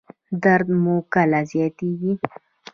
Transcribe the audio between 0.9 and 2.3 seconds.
کله زیاتیږي؟